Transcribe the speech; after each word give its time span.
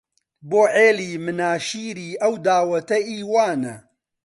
بۆ 0.49 0.61
عێلی 0.75 1.11
مناشیری 1.25 2.11
ئەو 2.23 2.33
داوەتە 2.45 2.97
ئی 3.07 3.17
وانە 3.31 3.75